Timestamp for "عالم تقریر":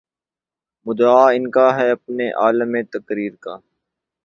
2.41-3.33